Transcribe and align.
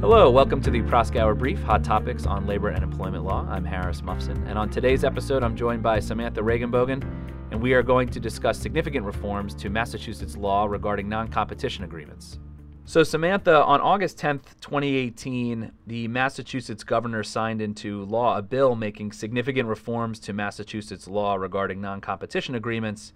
Hello, 0.00 0.30
welcome 0.30 0.60
to 0.60 0.70
the 0.70 0.80
Proskauer 0.82 1.36
Brief, 1.36 1.60
hot 1.64 1.82
topics 1.82 2.24
on 2.24 2.46
labor 2.46 2.68
and 2.68 2.84
employment 2.84 3.24
law. 3.24 3.44
I'm 3.50 3.64
Harris 3.64 4.00
Mufson, 4.00 4.48
and 4.48 4.56
on 4.56 4.70
today's 4.70 5.02
episode, 5.02 5.42
I'm 5.42 5.56
joined 5.56 5.82
by 5.82 5.98
Samantha 5.98 6.40
Regenbogen, 6.40 7.02
and 7.50 7.60
we 7.60 7.72
are 7.72 7.82
going 7.82 8.08
to 8.10 8.20
discuss 8.20 8.60
significant 8.60 9.04
reforms 9.04 9.56
to 9.56 9.68
Massachusetts 9.68 10.36
law 10.36 10.66
regarding 10.66 11.08
non 11.08 11.26
competition 11.26 11.82
agreements. 11.82 12.38
So, 12.84 13.02
Samantha, 13.02 13.64
on 13.64 13.80
August 13.80 14.18
10th, 14.18 14.60
2018, 14.60 15.72
the 15.88 16.06
Massachusetts 16.06 16.84
governor 16.84 17.24
signed 17.24 17.60
into 17.60 18.04
law 18.04 18.38
a 18.38 18.42
bill 18.42 18.76
making 18.76 19.10
significant 19.10 19.68
reforms 19.68 20.20
to 20.20 20.32
Massachusetts 20.32 21.08
law 21.08 21.34
regarding 21.34 21.80
non 21.80 22.00
competition 22.00 22.54
agreements 22.54 23.14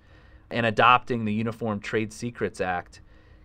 and 0.50 0.66
adopting 0.66 1.26
the 1.26 1.32
Uniform 1.32 1.78
Trade 1.78 2.12
Secrets 2.12 2.60
Act. 2.60 3.02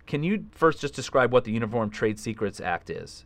Can 0.07 0.23
you 0.23 0.45
first 0.51 0.79
just 0.79 0.95
describe 0.95 1.33
what 1.33 1.43
the 1.43 1.51
Uniform 1.51 1.89
Trade 1.89 2.17
Secrets 2.17 2.61
Act 2.61 2.89
is? 2.89 3.25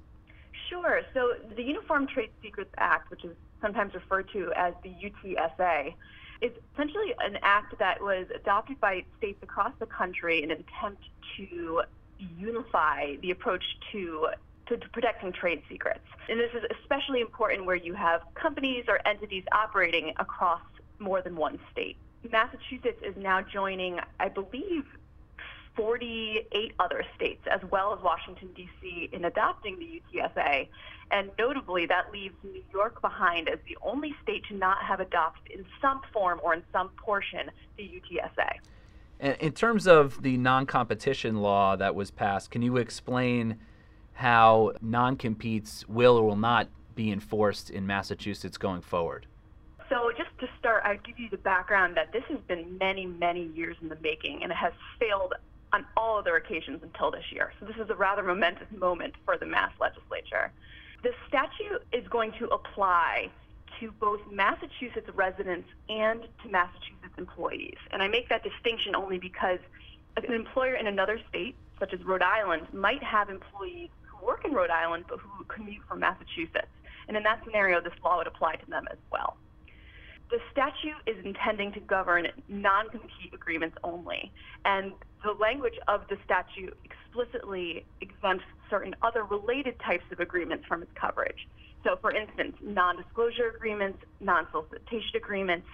Sure. 0.71 1.01
So 1.13 1.33
the 1.57 1.63
Uniform 1.63 2.07
Trade 2.07 2.29
Secrets 2.41 2.71
Act, 2.77 3.11
which 3.11 3.25
is 3.25 3.35
sometimes 3.61 3.93
referred 3.93 4.29
to 4.31 4.53
as 4.55 4.73
the 4.83 4.89
UTSA, 4.89 5.93
is 6.41 6.51
essentially 6.73 7.13
an 7.19 7.37
act 7.43 7.77
that 7.77 8.01
was 8.01 8.25
adopted 8.33 8.79
by 8.79 9.03
states 9.17 9.39
across 9.43 9.73
the 9.79 9.85
country 9.85 10.41
in 10.41 10.49
an 10.49 10.63
attempt 10.63 11.03
to 11.35 11.81
unify 12.37 13.17
the 13.21 13.31
approach 13.31 13.63
to, 13.91 14.29
to, 14.67 14.77
protecting 14.93 15.33
trade 15.33 15.61
secrets. 15.69 16.05
And 16.29 16.39
this 16.39 16.51
is 16.55 16.63
especially 16.81 17.19
important 17.19 17.65
where 17.65 17.75
you 17.75 17.93
have 17.93 18.21
companies 18.33 18.85
or 18.87 19.05
entities 19.05 19.43
operating 19.51 20.13
across 20.19 20.61
more 20.99 21.21
than 21.21 21.35
one 21.35 21.59
state. 21.71 21.97
Massachusetts 22.31 23.01
is 23.03 23.15
now 23.17 23.41
joining, 23.41 23.99
I 24.21 24.29
believe, 24.29 24.85
48 25.75 26.73
other 26.79 27.03
states, 27.15 27.41
as 27.49 27.61
well 27.71 27.93
as 27.93 28.03
Washington, 28.03 28.49
D.C., 28.55 29.09
in 29.11 29.25
adopting 29.25 29.79
the 29.79 30.01
UTSA. 30.01 30.67
And 31.11 31.29
notably, 31.37 31.85
that 31.87 32.11
leaves 32.11 32.35
New 32.43 32.63
York 32.71 33.01
behind 33.01 33.49
as 33.49 33.59
the 33.67 33.77
only 33.81 34.15
state 34.23 34.43
to 34.49 34.55
not 34.55 34.83
have 34.83 34.99
adopted 34.99 35.51
in 35.51 35.65
some 35.81 36.01
form 36.13 36.39
or 36.43 36.53
in 36.53 36.63
some 36.71 36.89
portion 36.89 37.51
the 37.77 37.83
UTSA. 37.83 39.39
In 39.39 39.51
terms 39.51 39.87
of 39.87 40.23
the 40.23 40.37
non 40.37 40.65
competition 40.65 41.41
law 41.41 41.75
that 41.75 41.93
was 41.93 42.09
passed, 42.09 42.49
can 42.49 42.61
you 42.61 42.77
explain 42.77 43.59
how 44.13 44.73
non 44.81 45.15
competes 45.15 45.87
will 45.87 46.17
or 46.17 46.23
will 46.23 46.35
not 46.35 46.69
be 46.95 47.11
enforced 47.11 47.69
in 47.69 47.85
Massachusetts 47.85 48.57
going 48.57 48.81
forward? 48.81 49.27
So, 49.89 50.11
just 50.17 50.29
to 50.39 50.47
start, 50.57 50.83
I'd 50.85 51.03
give 51.03 51.19
you 51.19 51.29
the 51.29 51.37
background 51.37 51.97
that 51.97 52.13
this 52.13 52.23
has 52.29 52.39
been 52.47 52.77
many, 52.77 53.05
many 53.05 53.47
years 53.53 53.75
in 53.81 53.89
the 53.89 53.97
making, 54.01 54.41
and 54.41 54.51
it 54.51 54.55
has 54.55 54.73
failed 54.99 55.33
on 55.73 55.85
all 55.95 56.17
other 56.17 56.35
occasions 56.35 56.81
until 56.83 57.11
this 57.11 57.25
year. 57.31 57.53
So 57.59 57.65
this 57.65 57.77
is 57.77 57.89
a 57.89 57.95
rather 57.95 58.23
momentous 58.23 58.67
moment 58.75 59.13
for 59.25 59.37
the 59.37 59.45
Mass 59.45 59.71
legislature. 59.79 60.51
The 61.03 61.11
statute 61.27 61.83
is 61.91 62.07
going 62.07 62.33
to 62.33 62.47
apply 62.47 63.29
to 63.79 63.91
both 63.99 64.19
Massachusetts 64.31 65.09
residents 65.15 65.67
and 65.89 66.21
to 66.43 66.49
Massachusetts 66.49 67.15
employees. 67.17 67.77
And 67.91 68.03
I 68.03 68.07
make 68.07 68.29
that 68.29 68.43
distinction 68.43 68.95
only 68.95 69.17
because 69.17 69.59
an 70.17 70.33
employer 70.33 70.75
in 70.75 70.87
another 70.87 71.19
state, 71.29 71.55
such 71.79 71.93
as 71.93 72.03
Rhode 72.03 72.21
Island, 72.21 72.67
might 72.73 73.01
have 73.01 73.29
employees 73.29 73.89
who 74.03 74.25
work 74.25 74.45
in 74.45 74.53
Rhode 74.53 74.69
Island 74.69 75.05
but 75.07 75.19
who 75.19 75.43
commute 75.45 75.83
from 75.87 75.99
Massachusetts. 75.99 76.67
And 77.07 77.17
in 77.17 77.23
that 77.23 77.43
scenario, 77.43 77.81
this 77.81 77.93
law 78.03 78.17
would 78.17 78.27
apply 78.27 78.55
to 78.57 78.69
them 78.69 78.87
as 78.91 78.97
well. 79.11 79.37
The 80.31 80.39
statute 80.49 80.95
is 81.05 81.17
intending 81.25 81.73
to 81.73 81.81
govern 81.81 82.27
non 82.47 82.89
compete 82.89 83.33
agreements 83.33 83.77
only. 83.83 84.31
And 84.63 84.93
the 85.23 85.33
language 85.33 85.77
of 85.89 86.07
the 86.09 86.17
statute 86.23 86.75
explicitly 86.85 87.85
exempts 87.99 88.45
certain 88.69 88.95
other 89.01 89.25
related 89.25 89.77
types 89.79 90.05
of 90.09 90.21
agreements 90.21 90.65
from 90.65 90.83
its 90.83 90.91
coverage. 90.95 91.47
So, 91.83 91.97
for 91.99 92.15
instance, 92.15 92.55
non 92.61 92.95
disclosure 92.95 93.51
agreements, 93.53 93.99
non 94.21 94.47
solicitation 94.51 95.17
agreements, 95.17 95.67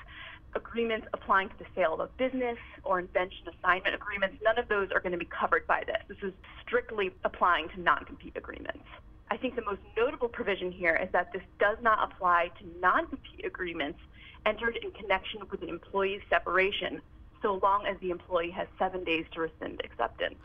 agreements 0.55 1.05
applying 1.13 1.49
to 1.49 1.57
the 1.59 1.65
sale 1.75 1.93
of 1.93 1.99
a 1.99 2.07
business 2.17 2.57
or 2.83 2.99
invention 2.99 3.45
assignment 3.47 3.93
agreements, 3.93 4.37
none 4.43 4.57
of 4.57 4.67
those 4.69 4.89
are 4.91 4.99
going 4.99 5.11
to 5.11 5.19
be 5.19 5.29
covered 5.29 5.67
by 5.67 5.83
this. 5.85 6.01
This 6.07 6.29
is 6.29 6.33
strictly 6.65 7.11
applying 7.23 7.69
to 7.69 7.79
non 7.79 8.05
compete 8.05 8.33
agreements. 8.35 8.85
I 9.29 9.37
think 9.37 9.55
the 9.55 9.65
most 9.65 9.81
notable 9.95 10.29
provision 10.29 10.71
here 10.71 10.95
is 10.95 11.09
that 11.11 11.31
this 11.31 11.43
does 11.59 11.77
not 11.83 12.11
apply 12.11 12.49
to 12.59 12.79
non 12.81 13.05
compete 13.05 13.45
agreements 13.45 13.99
entered 14.45 14.77
in 14.81 14.91
connection 14.91 15.41
with 15.49 15.61
an 15.61 15.69
employee's 15.69 16.21
separation 16.29 17.01
so 17.41 17.59
long 17.61 17.85
as 17.85 17.97
the 18.01 18.09
employee 18.09 18.51
has 18.51 18.67
seven 18.79 19.03
days 19.03 19.25
to 19.33 19.41
rescind 19.41 19.81
acceptance. 19.83 20.39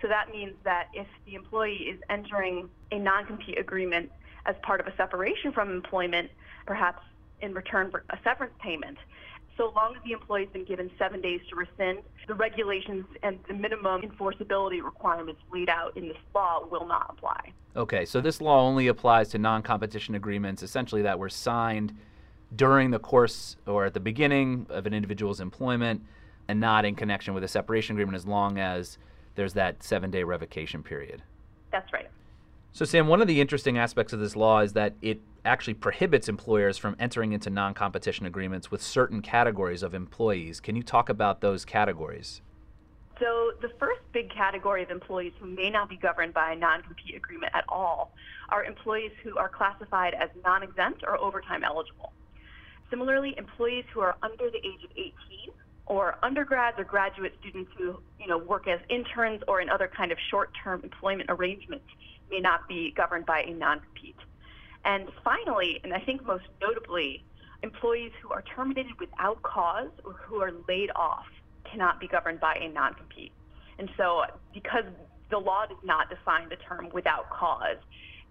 So 0.00 0.08
that 0.08 0.30
means 0.30 0.54
that 0.64 0.88
if 0.94 1.06
the 1.26 1.34
employee 1.34 1.88
is 1.92 2.00
entering 2.08 2.70
a 2.90 2.98
non 2.98 3.26
compete 3.26 3.58
agreement 3.58 4.10
as 4.46 4.56
part 4.62 4.80
of 4.80 4.86
a 4.86 4.96
separation 4.96 5.52
from 5.52 5.70
employment, 5.70 6.30
perhaps 6.66 7.02
in 7.42 7.52
return 7.52 7.90
for 7.90 8.04
a 8.10 8.18
severance 8.24 8.54
payment, 8.62 8.96
so 9.56 9.72
long 9.76 9.94
as 9.94 10.02
the 10.04 10.12
employee 10.12 10.44
has 10.44 10.52
been 10.52 10.64
given 10.64 10.90
seven 10.98 11.20
days 11.20 11.40
to 11.50 11.56
rescind, 11.56 11.98
the 12.26 12.34
regulations 12.34 13.04
and 13.22 13.38
the 13.46 13.52
minimum 13.52 14.00
enforceability 14.00 14.82
requirements 14.82 15.40
laid 15.52 15.68
out 15.68 15.94
in 15.96 16.08
this 16.08 16.16
law 16.34 16.64
will 16.70 16.86
not 16.86 17.10
apply. 17.10 17.52
Okay, 17.76 18.06
so 18.06 18.22
this 18.22 18.40
law 18.40 18.62
only 18.62 18.86
applies 18.86 19.28
to 19.28 19.38
non 19.38 19.62
competition 19.62 20.14
agreements 20.14 20.62
essentially 20.62 21.02
that 21.02 21.18
were 21.18 21.28
signed 21.28 21.94
during 22.54 22.90
the 22.90 22.98
course 22.98 23.56
or 23.66 23.86
at 23.86 23.94
the 23.94 24.00
beginning 24.00 24.66
of 24.70 24.86
an 24.86 24.94
individual's 24.94 25.40
employment 25.40 26.02
and 26.48 26.58
not 26.60 26.84
in 26.84 26.94
connection 26.94 27.34
with 27.34 27.44
a 27.44 27.48
separation 27.48 27.96
agreement 27.96 28.16
as 28.16 28.26
long 28.26 28.58
as 28.58 28.98
there's 29.36 29.52
that 29.54 29.82
seven 29.82 30.10
day 30.10 30.24
revocation 30.24 30.82
period. 30.82 31.22
That's 31.70 31.92
right. 31.92 32.08
So, 32.72 32.84
Sam, 32.84 33.08
one 33.08 33.20
of 33.20 33.26
the 33.26 33.40
interesting 33.40 33.78
aspects 33.78 34.12
of 34.12 34.20
this 34.20 34.36
law 34.36 34.60
is 34.60 34.74
that 34.74 34.94
it 35.02 35.20
actually 35.44 35.74
prohibits 35.74 36.28
employers 36.28 36.78
from 36.78 36.94
entering 36.98 37.32
into 37.32 37.50
non 37.50 37.74
competition 37.74 38.26
agreements 38.26 38.70
with 38.70 38.82
certain 38.82 39.22
categories 39.22 39.82
of 39.82 39.94
employees. 39.94 40.60
Can 40.60 40.76
you 40.76 40.82
talk 40.82 41.08
about 41.08 41.40
those 41.40 41.64
categories? 41.64 42.42
So, 43.18 43.52
the 43.60 43.70
first 43.78 44.00
big 44.12 44.30
category 44.32 44.82
of 44.82 44.90
employees 44.90 45.32
who 45.40 45.46
may 45.46 45.68
not 45.68 45.88
be 45.88 45.96
governed 45.96 46.32
by 46.32 46.52
a 46.52 46.56
non 46.56 46.82
compete 46.82 47.16
agreement 47.16 47.52
at 47.54 47.64
all 47.68 48.12
are 48.50 48.64
employees 48.64 49.12
who 49.22 49.36
are 49.36 49.48
classified 49.48 50.14
as 50.14 50.30
non 50.44 50.62
exempt 50.62 51.02
or 51.06 51.18
overtime 51.20 51.64
eligible. 51.64 52.12
Similarly, 52.90 53.34
employees 53.38 53.84
who 53.92 54.00
are 54.00 54.16
under 54.22 54.50
the 54.50 54.58
age 54.58 54.84
of 54.84 54.90
18 54.96 55.12
or 55.86 56.16
undergrads 56.22 56.78
or 56.78 56.84
graduate 56.84 57.34
students 57.40 57.70
who 57.76 58.00
you 58.18 58.26
know 58.26 58.38
work 58.38 58.68
as 58.68 58.80
interns 58.88 59.42
or 59.48 59.60
in 59.60 59.68
other 59.68 59.88
kind 59.88 60.12
of 60.12 60.18
short-term 60.30 60.82
employment 60.82 61.30
arrangements 61.30 61.86
may 62.30 62.40
not 62.40 62.68
be 62.68 62.92
governed 62.96 63.26
by 63.26 63.42
a 63.42 63.52
non-compete. 63.52 64.16
And 64.84 65.08
finally, 65.24 65.80
and 65.84 65.92
I 65.92 66.00
think 66.00 66.24
most 66.24 66.44
notably, 66.60 67.24
employees 67.62 68.12
who 68.22 68.30
are 68.30 68.42
terminated 68.42 68.92
without 68.98 69.42
cause 69.42 69.90
or 70.04 70.12
who 70.12 70.40
are 70.40 70.52
laid 70.68 70.90
off 70.96 71.26
cannot 71.70 72.00
be 72.00 72.08
governed 72.08 72.40
by 72.40 72.54
a 72.54 72.68
non-compete. 72.68 73.32
And 73.78 73.90
so 73.96 74.24
because 74.54 74.84
the 75.30 75.38
law 75.38 75.66
does 75.66 75.78
not 75.84 76.08
define 76.10 76.48
the 76.48 76.56
term 76.56 76.88
without 76.92 77.30
cause, 77.30 77.76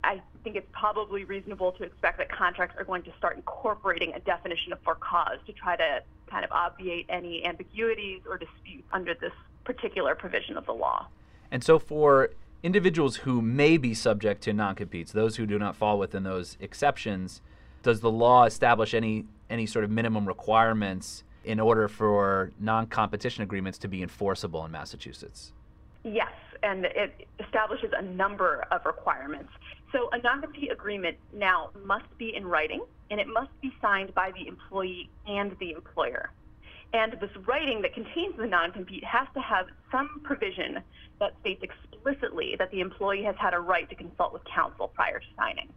I 0.03 0.21
think 0.43 0.55
it's 0.55 0.67
probably 0.71 1.25
reasonable 1.25 1.73
to 1.73 1.83
expect 1.83 2.19
that 2.19 2.31
contracts 2.31 2.75
are 2.77 2.85
going 2.85 3.03
to 3.03 3.11
start 3.17 3.35
incorporating 3.35 4.13
a 4.13 4.19
definition 4.19 4.71
of 4.71 4.79
for 4.81 4.95
cause 4.95 5.39
to 5.45 5.53
try 5.53 5.75
to 5.75 6.01
kind 6.27 6.45
of 6.45 6.51
obviate 6.51 7.05
any 7.09 7.45
ambiguities 7.45 8.21
or 8.27 8.37
disputes 8.37 8.87
under 8.93 9.13
this 9.13 9.33
particular 9.65 10.15
provision 10.15 10.57
of 10.57 10.65
the 10.65 10.71
law. 10.71 11.07
And 11.51 11.63
so, 11.63 11.79
for 11.79 12.29
individuals 12.63 13.17
who 13.17 13.41
may 13.41 13.77
be 13.77 13.93
subject 13.93 14.41
to 14.43 14.53
non 14.53 14.75
competes, 14.75 15.11
those 15.11 15.35
who 15.35 15.45
do 15.45 15.59
not 15.59 15.75
fall 15.75 15.99
within 15.99 16.23
those 16.23 16.57
exceptions, 16.61 17.41
does 17.83 17.99
the 17.99 18.11
law 18.11 18.45
establish 18.45 18.93
any, 18.93 19.25
any 19.49 19.65
sort 19.65 19.83
of 19.83 19.91
minimum 19.91 20.27
requirements 20.27 21.23
in 21.43 21.59
order 21.59 21.87
for 21.87 22.51
non 22.59 22.87
competition 22.87 23.43
agreements 23.43 23.77
to 23.79 23.87
be 23.87 24.01
enforceable 24.01 24.63
in 24.63 24.71
Massachusetts? 24.71 25.51
Yes, 26.03 26.31
and 26.63 26.85
it 26.85 27.27
establishes 27.39 27.91
a 27.97 28.01
number 28.01 28.65
of 28.71 28.85
requirements. 28.85 29.51
So, 29.91 30.09
a 30.11 30.19
non 30.19 30.41
compete 30.41 30.71
agreement 30.71 31.17
now 31.33 31.69
must 31.83 32.05
be 32.17 32.35
in 32.35 32.45
writing 32.45 32.83
and 33.09 33.19
it 33.19 33.27
must 33.27 33.49
be 33.61 33.73
signed 33.81 34.13
by 34.13 34.31
the 34.31 34.47
employee 34.47 35.09
and 35.27 35.55
the 35.59 35.71
employer. 35.71 36.31
And 36.93 37.13
this 37.13 37.29
writing 37.47 37.81
that 37.81 37.93
contains 37.93 38.35
the 38.37 38.47
non 38.47 38.71
compete 38.71 39.03
has 39.03 39.27
to 39.33 39.39
have 39.39 39.67
some 39.91 40.21
provision 40.23 40.79
that 41.19 41.33
states 41.41 41.63
explicitly 41.63 42.55
that 42.59 42.71
the 42.71 42.81
employee 42.81 43.23
has 43.23 43.35
had 43.39 43.53
a 43.53 43.59
right 43.59 43.89
to 43.89 43.95
consult 43.95 44.33
with 44.33 44.43
counsel 44.45 44.87
prior 44.89 45.19
to 45.19 45.25
signing. 45.37 45.71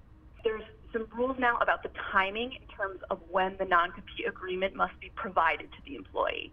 There's 0.44 0.62
some 0.93 1.06
rules 1.17 1.37
now 1.38 1.56
about 1.59 1.82
the 1.82 1.91
timing 2.12 2.53
in 2.53 2.67
terms 2.76 3.00
of 3.11 3.20
when 3.31 3.56
the 3.59 3.64
non 3.64 3.93
compete 3.93 4.26
agreement 4.26 4.75
must 4.75 4.99
be 5.00 5.11
provided 5.14 5.70
to 5.73 5.79
the 5.85 5.97
employee. 5.97 6.53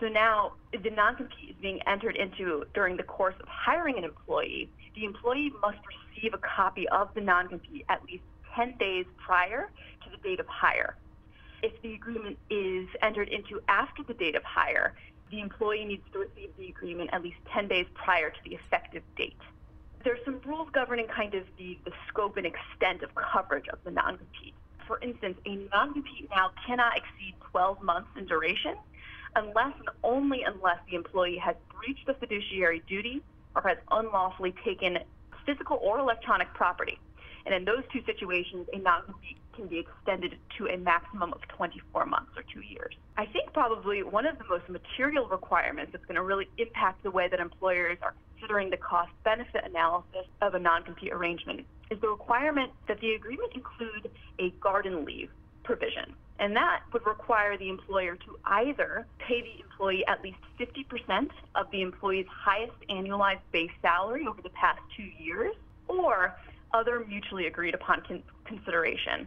So 0.00 0.08
now, 0.08 0.52
the 0.72 0.90
non 0.90 1.16
compete 1.16 1.50
is 1.50 1.56
being 1.60 1.80
entered 1.86 2.16
into 2.16 2.64
during 2.74 2.96
the 2.96 3.04
course 3.04 3.34
of 3.40 3.46
hiring 3.48 3.96
an 3.96 4.04
employee, 4.04 4.68
the 4.94 5.04
employee 5.04 5.52
must 5.62 5.78
receive 5.86 6.34
a 6.34 6.38
copy 6.38 6.88
of 6.88 7.12
the 7.14 7.20
non 7.20 7.48
compete 7.48 7.84
at 7.88 8.04
least 8.04 8.24
10 8.54 8.76
days 8.78 9.06
prior 9.16 9.70
to 10.02 10.10
the 10.10 10.16
date 10.16 10.40
of 10.40 10.46
hire. 10.46 10.96
If 11.62 11.80
the 11.82 11.94
agreement 11.94 12.38
is 12.50 12.88
entered 13.02 13.28
into 13.28 13.60
after 13.68 14.02
the 14.02 14.14
date 14.14 14.34
of 14.34 14.42
hire, 14.42 14.94
the 15.30 15.40
employee 15.40 15.84
needs 15.84 16.02
to 16.12 16.20
receive 16.20 16.50
the 16.58 16.68
agreement 16.68 17.10
at 17.12 17.22
least 17.22 17.38
10 17.52 17.68
days 17.68 17.86
prior 17.94 18.30
to 18.30 18.36
the 18.44 18.54
effective 18.54 19.02
date. 19.16 19.36
there's 20.04 20.22
some 20.24 20.38
rules 20.44 20.68
governing 20.72 21.06
kind 21.06 21.34
of 21.34 21.44
the, 21.56 21.78
the 21.84 21.92
scope 22.08 22.36
and 22.36 22.46
extent 22.46 23.02
of 23.02 23.10
coverage 23.14 23.68
of 23.68 23.78
the 23.84 23.90
non 23.90 24.18
compete. 24.18 24.54
For 24.86 24.98
instance, 25.00 25.38
a 25.46 25.56
non 25.72 25.94
compete 25.94 26.28
now 26.30 26.50
cannot 26.66 26.96
exceed 26.96 27.34
12 27.50 27.82
months 27.82 28.10
in 28.18 28.26
duration 28.26 28.76
unless 29.36 29.74
and 29.78 29.88
only 30.02 30.42
unless 30.42 30.78
the 30.88 30.96
employee 30.96 31.38
has 31.38 31.56
breached 31.74 32.06
the 32.06 32.14
fiduciary 32.14 32.82
duty 32.88 33.22
or 33.54 33.62
has 33.62 33.78
unlawfully 33.90 34.54
taken 34.64 34.98
physical 35.46 35.78
or 35.82 35.98
electronic 35.98 36.52
property. 36.54 36.98
And 37.46 37.54
in 37.54 37.64
those 37.64 37.82
two 37.92 38.00
situations, 38.06 38.66
a 38.72 38.78
non 38.78 39.02
compete 39.04 39.36
can 39.54 39.66
be 39.68 39.78
extended 39.78 40.36
to 40.58 40.66
a 40.66 40.76
maximum 40.76 41.32
of 41.32 41.40
24 41.48 42.06
months 42.06 42.32
or 42.36 42.42
two 42.42 42.60
years. 42.60 42.94
I 43.16 43.26
think 43.26 43.52
probably 43.52 44.02
one 44.02 44.26
of 44.26 44.38
the 44.38 44.44
most 44.48 44.68
material 44.68 45.28
requirements 45.28 45.92
that's 45.92 46.04
going 46.06 46.16
to 46.16 46.22
really 46.22 46.48
impact 46.58 47.02
the 47.02 47.10
way 47.10 47.28
that 47.28 47.38
employers 47.38 47.98
are 48.02 48.14
considering 48.34 48.70
the 48.70 48.76
cost 48.76 49.10
benefit 49.24 49.62
analysis 49.64 50.26
of 50.42 50.54
a 50.54 50.58
non 50.58 50.82
compete 50.82 51.12
arrangement 51.12 51.66
is 51.90 52.00
the 52.00 52.08
requirement 52.08 52.72
that 52.88 53.00
the 53.00 53.12
agreement 53.12 53.52
include 53.54 54.10
a 54.38 54.50
garden 54.60 55.04
leave 55.04 55.30
provision. 55.62 56.14
And 56.44 56.54
that 56.56 56.82
would 56.92 57.06
require 57.06 57.56
the 57.56 57.70
employer 57.70 58.16
to 58.16 58.38
either 58.44 59.06
pay 59.18 59.40
the 59.40 59.62
employee 59.62 60.06
at 60.06 60.22
least 60.22 60.36
50% 60.60 61.30
of 61.54 61.70
the 61.70 61.80
employee's 61.80 62.26
highest 62.28 62.74
annualized 62.90 63.40
base 63.50 63.70
salary 63.80 64.26
over 64.26 64.42
the 64.42 64.50
past 64.50 64.78
two 64.94 65.08
years 65.18 65.54
or 65.88 66.36
other 66.74 67.02
mutually 67.08 67.46
agreed 67.46 67.72
upon 67.72 68.02
con- 68.06 68.22
consideration. 68.44 69.26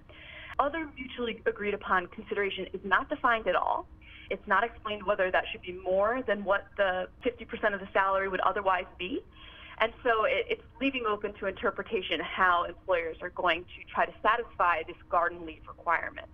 Other 0.60 0.88
mutually 0.96 1.42
agreed 1.48 1.74
upon 1.74 2.06
consideration 2.06 2.68
is 2.72 2.81
not 2.84 3.10
defined 3.10 3.48
at 3.48 3.56
all. 3.56 3.88
It's 4.30 4.48
not 4.48 4.64
explained 4.64 5.02
whether 5.02 5.31
that 5.31 5.46
should 5.52 5.64
be 5.64 5.74
more 5.74 6.22
than 6.28 6.44
what 6.44 6.68
the 6.78 7.08
50% 7.25 7.74
of 7.74 7.80
the 7.80 7.90
salary 7.94 8.30
would 8.30 8.42
otherwise 8.42 8.86
be. 9.00 9.24
And 9.80 9.92
so 10.04 10.25
it, 10.25 10.46
it's 10.52 10.64
leaving 10.80 11.06
open 11.10 11.34
to 11.40 11.48
interpretation 11.48 12.19
how 12.19 12.66
employers 12.66 13.18
are 13.24 13.31
going 13.31 13.64
to 13.64 13.92
try 13.92 14.06
to 14.06 14.14
satisfy 14.22 14.84
this 14.86 14.98
garden 15.10 15.48
leave 15.48 15.64
requirement. 15.68 16.28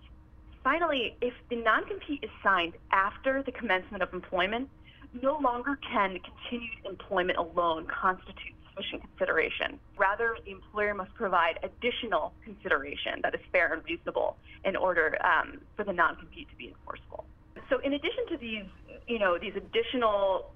Finally, 0.64 1.16
if 1.22 1.34
the 1.50 1.58
non 1.58 1.86
compete 1.86 2.24
is 2.24 2.30
signed 2.42 2.74
after 2.92 3.44
the 3.44 3.52
commencement 3.52 4.02
of 4.02 4.14
employment, 4.14 4.70
no 5.22 5.38
longer 5.38 5.78
can 5.92 6.18
continued 6.20 6.86
employment 6.86 7.38
alone 7.38 7.86
constitute 7.88 8.54
sufficient 8.70 9.04
consideration. 9.04 9.80
Rather, 9.98 10.38
the 10.46 10.52
employer 10.52 10.94
must 10.94 11.14
provide 11.16 11.60
additional 11.64 12.34
consideration 12.44 13.20
that 13.22 13.36
is 13.36 13.42
fair 13.52 13.74
and 13.74 13.84
reasonable 13.84 14.38
in 14.66 14.76
order 14.76 15.18
um, 15.24 15.60
for 15.76 15.84
the 15.84 15.94
non 15.94 16.16
compete 16.16 16.50
to 16.50 16.56
be 16.56 16.70
enforceable. 16.70 17.26
So, 17.70 17.80
in 17.80 17.94
addition 17.94 18.28
to 18.30 18.38
these, 18.38 18.66
you 19.08 19.20
know, 19.20 19.38
these 19.38 19.54
additional 19.56 20.52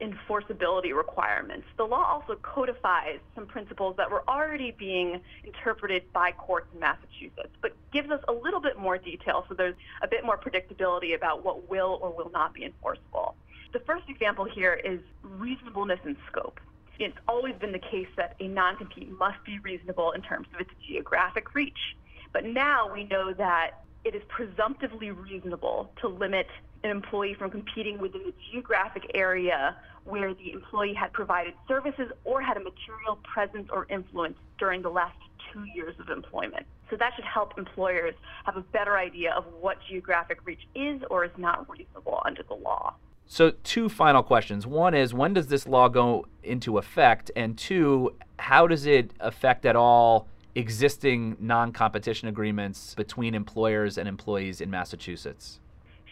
enforceability 0.00 0.96
requirements. 0.96 1.66
The 1.76 1.84
law 1.84 2.04
also 2.04 2.40
codifies 2.40 3.18
some 3.34 3.46
principles 3.46 3.96
that 3.98 4.10
were 4.10 4.22
already 4.28 4.70
being 4.70 5.20
interpreted 5.44 6.10
by 6.12 6.32
courts 6.32 6.68
in 6.72 6.80
Massachusetts, 6.80 7.54
but 7.60 7.76
gives 7.92 8.10
us 8.10 8.20
a 8.28 8.32
little 8.32 8.60
bit 8.60 8.78
more 8.78 8.98
detail 8.98 9.44
so 9.48 9.54
there's 9.54 9.74
a 10.02 10.08
bit 10.08 10.24
more 10.24 10.38
predictability 10.38 11.14
about 11.14 11.44
what 11.44 11.68
will 11.68 11.98
or 12.02 12.10
will 12.10 12.30
not 12.30 12.54
be 12.54 12.64
enforceable. 12.64 13.34
The 13.72 13.80
first 13.80 14.08
example 14.08 14.44
here 14.44 14.74
is 14.74 15.00
reasonableness 15.22 16.00
in 16.04 16.16
scope. 16.28 16.60
It's 16.98 17.16
always 17.28 17.54
been 17.54 17.72
the 17.72 17.78
case 17.78 18.08
that 18.16 18.36
a 18.40 18.48
non 18.48 18.76
compete 18.76 19.10
must 19.18 19.42
be 19.44 19.58
reasonable 19.60 20.12
in 20.12 20.22
terms 20.22 20.48
of 20.54 20.60
its 20.60 20.70
geographic 20.86 21.54
reach. 21.54 21.96
But 22.32 22.44
now 22.44 22.92
we 22.92 23.04
know 23.04 23.32
that 23.32 23.82
it 24.04 24.14
is 24.14 24.22
presumptively 24.28 25.10
reasonable 25.10 25.92
to 26.00 26.08
limit 26.08 26.46
an 26.82 26.90
employee 26.90 27.34
from 27.34 27.50
competing 27.50 27.98
within 27.98 28.22
the 28.24 28.34
geographic 28.50 29.10
area 29.14 29.76
where 30.04 30.34
the 30.34 30.52
employee 30.52 30.94
had 30.94 31.12
provided 31.12 31.54
services 31.68 32.10
or 32.24 32.40
had 32.40 32.56
a 32.56 32.60
material 32.60 33.18
presence 33.22 33.68
or 33.70 33.86
influence 33.90 34.36
during 34.58 34.82
the 34.82 34.88
last 34.88 35.16
two 35.52 35.64
years 35.74 35.94
of 35.98 36.08
employment. 36.08 36.66
So 36.90 36.96
that 36.96 37.12
should 37.14 37.24
help 37.24 37.56
employers 37.58 38.14
have 38.44 38.56
a 38.56 38.60
better 38.60 38.96
idea 38.96 39.32
of 39.32 39.44
what 39.60 39.78
geographic 39.88 40.38
reach 40.44 40.66
is 40.74 41.00
or 41.10 41.24
is 41.24 41.30
not 41.36 41.68
reasonable 41.70 42.20
under 42.24 42.42
the 42.42 42.54
law. 42.54 42.94
So, 43.26 43.52
two 43.62 43.88
final 43.88 44.24
questions. 44.24 44.66
One 44.66 44.92
is 44.92 45.14
when 45.14 45.34
does 45.34 45.46
this 45.46 45.68
law 45.68 45.88
go 45.88 46.26
into 46.42 46.78
effect? 46.78 47.30
And 47.36 47.56
two, 47.56 48.16
how 48.40 48.66
does 48.66 48.86
it 48.86 49.12
affect 49.20 49.64
at 49.66 49.76
all 49.76 50.26
existing 50.56 51.36
non 51.38 51.70
competition 51.70 52.26
agreements 52.26 52.92
between 52.96 53.36
employers 53.36 53.98
and 53.98 54.08
employees 54.08 54.60
in 54.60 54.68
Massachusetts? 54.68 55.60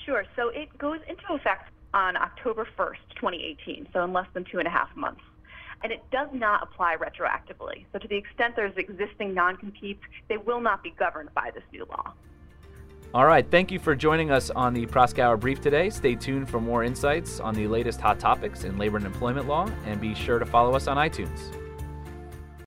Sure. 0.06 0.24
So, 0.36 0.50
it 0.50 0.68
goes 0.78 1.00
into 1.08 1.24
effect 1.30 1.72
on 1.92 2.16
October 2.16 2.68
1st, 2.78 3.16
2018, 3.16 3.88
so 3.92 4.04
in 4.04 4.12
less 4.12 4.26
than 4.32 4.44
two 4.44 4.58
and 4.58 4.68
a 4.68 4.70
half 4.70 4.94
months. 4.94 5.22
And 5.82 5.92
it 5.92 6.02
does 6.10 6.28
not 6.32 6.62
apply 6.62 6.96
retroactively. 6.96 7.84
So, 7.92 7.98
to 7.98 8.08
the 8.08 8.16
extent 8.16 8.56
there's 8.56 8.76
existing 8.76 9.34
non 9.34 9.56
competes, 9.56 10.02
they 10.28 10.36
will 10.36 10.60
not 10.60 10.82
be 10.82 10.90
governed 10.90 11.32
by 11.34 11.50
this 11.54 11.62
new 11.72 11.86
law. 11.88 12.12
All 13.14 13.26
right. 13.26 13.48
Thank 13.50 13.70
you 13.70 13.78
for 13.78 13.94
joining 13.94 14.30
us 14.30 14.50
on 14.50 14.74
the 14.74 14.84
Proskauer 14.84 15.40
Brief 15.40 15.62
today. 15.62 15.88
Stay 15.88 16.14
tuned 16.14 16.50
for 16.50 16.60
more 16.60 16.84
insights 16.84 17.40
on 17.40 17.54
the 17.54 17.66
latest 17.66 18.00
hot 18.00 18.18
topics 18.18 18.64
in 18.64 18.76
labor 18.76 18.98
and 18.98 19.06
employment 19.06 19.48
law, 19.48 19.70
and 19.86 20.00
be 20.00 20.14
sure 20.14 20.38
to 20.38 20.44
follow 20.44 20.74
us 20.74 20.88
on 20.88 20.96
iTunes. 20.96 21.67